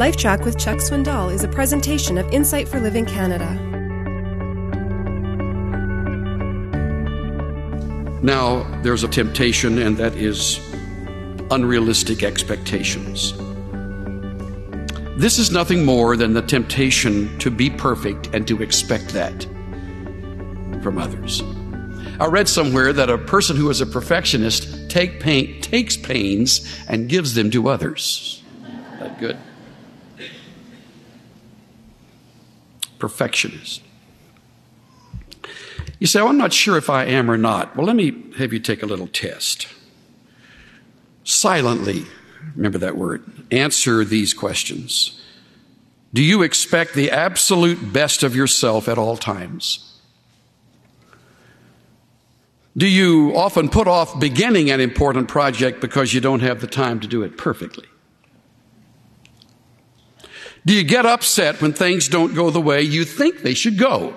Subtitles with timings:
[0.00, 3.52] LifeTrac with Chuck Swindoll is a presentation of Insight for Living Canada.
[8.22, 10.58] Now, there's a temptation, and that is
[11.50, 13.34] unrealistic expectations.
[15.18, 19.42] This is nothing more than the temptation to be perfect and to expect that
[20.82, 21.42] from others.
[22.18, 27.06] I read somewhere that a person who is a perfectionist take pain, takes pains and
[27.06, 28.42] gives them to others.
[28.98, 29.36] That good?
[33.00, 33.82] Perfectionist.
[35.98, 37.76] You say, oh, I'm not sure if I am or not.
[37.76, 39.66] Well, let me have you take a little test.
[41.24, 42.06] Silently,
[42.56, 45.20] remember that word, answer these questions.
[46.12, 49.86] Do you expect the absolute best of yourself at all times?
[52.76, 57.00] Do you often put off beginning an important project because you don't have the time
[57.00, 57.86] to do it perfectly?
[60.66, 64.14] Do you get upset when things don't go the way you think they should go?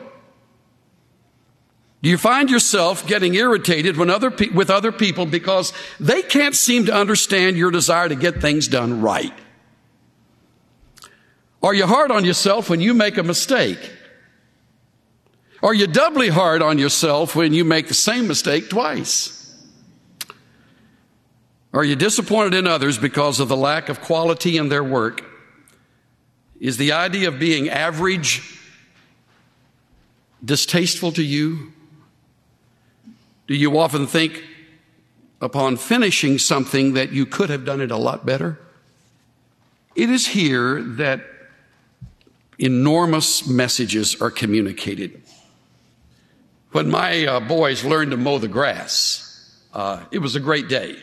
[2.02, 6.54] Do you find yourself getting irritated when other pe- with other people because they can't
[6.54, 9.34] seem to understand your desire to get things done right?
[11.64, 13.90] Are you hard on yourself when you make a mistake?
[15.62, 19.40] Are you doubly hard on yourself when you make the same mistake twice?
[21.72, 25.33] Are you disappointed in others because of the lack of quality in their work?
[26.64, 28.42] Is the idea of being average
[30.46, 31.74] distasteful to you?
[33.48, 34.42] Do you often think
[35.42, 38.62] upon finishing something that you could have done it a lot better?
[39.94, 41.26] It is here that
[42.58, 45.22] enormous messages are communicated.
[46.72, 50.96] When my uh, boys learned to mow the grass, uh, it was a great day.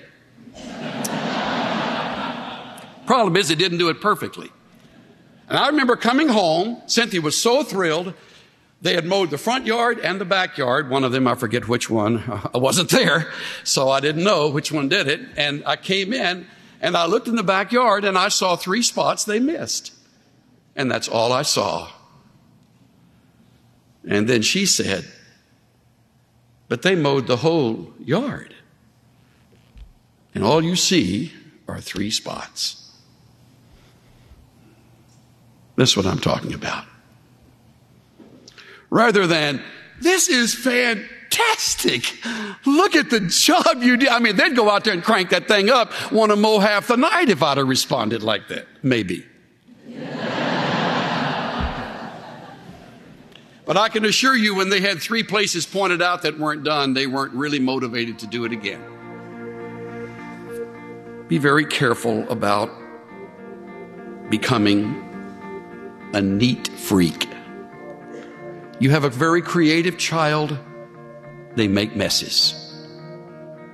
[3.05, 4.50] Problem is, they didn't do it perfectly.
[5.51, 8.15] And I remember coming home, Cynthia was so thrilled
[8.83, 10.89] they had mowed the front yard and the backyard.
[10.89, 12.22] One of them, I forget which one.
[12.55, 13.31] I wasn't there,
[13.65, 15.21] so I didn't know which one did it.
[15.37, 16.47] And I came in
[16.81, 19.93] and I looked in the backyard and I saw three spots they missed.
[20.77, 21.91] And that's all I saw.
[24.09, 25.05] And then she said,
[26.69, 28.55] but they mowed the whole yard.
[30.33, 31.33] And all you see
[31.69, 32.79] are three spots.
[35.80, 36.84] That's what I'm talking about
[38.91, 39.62] rather than,
[40.00, 42.04] this is fantastic.
[42.66, 44.08] Look at the job you did.
[44.08, 46.88] I mean, they'd go out there and crank that thing up, want to mow half
[46.88, 48.66] the night if I'd have responded like that.
[48.82, 49.24] Maybe.
[53.64, 56.94] but I can assure you, when they had three places pointed out that weren't done,
[56.94, 58.82] they weren't really motivated to do it again.
[61.28, 62.70] Be very careful about
[64.30, 65.09] becoming
[66.12, 67.28] a neat freak.
[68.78, 70.59] You have a very creative child,
[71.54, 72.56] they make messes.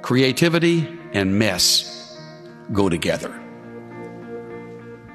[0.03, 2.19] Creativity and mess
[2.73, 3.33] go together.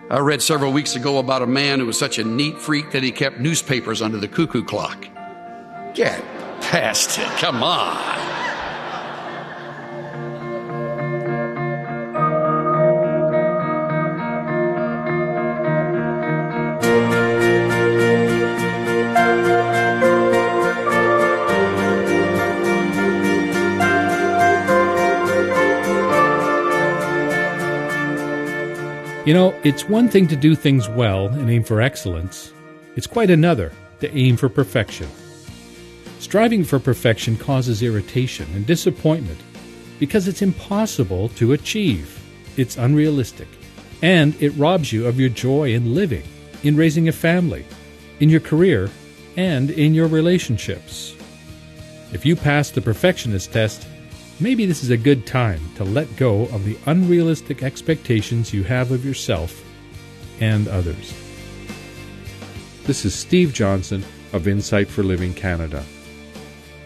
[0.10, 3.04] I read several weeks ago about a man who was such a neat freak that
[3.04, 5.08] he kept newspapers under the cuckoo clock.
[5.94, 6.22] Get
[6.62, 8.31] past it, come on.
[29.24, 32.54] You know, it's one thing to do things well and aim for excellence,
[32.96, 35.08] it's quite another to aim for perfection.
[36.18, 39.38] Striving for perfection causes irritation and disappointment
[40.00, 42.20] because it's impossible to achieve.
[42.58, 43.48] It's unrealistic.
[44.02, 46.24] And it robs you of your joy in living,
[46.64, 47.64] in raising a family,
[48.22, 48.90] in your career,
[49.38, 51.16] and in your relationships.
[52.12, 53.88] If you pass the perfectionist test,
[54.42, 58.92] maybe this is a good time to let go of the unrealistic expectations you have
[58.92, 59.64] of yourself
[60.40, 61.14] and others.
[62.86, 64.04] This is Steve Johnson
[64.34, 65.84] of Insight for Living Canada.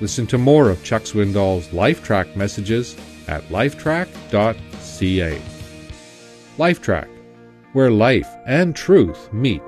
[0.01, 2.97] Listen to more of Chuck Swindoll's LifeTrac messages
[3.29, 5.41] at lifetrac.ca.
[6.57, 7.07] LifeTrac,
[7.71, 9.61] where life and truth meet.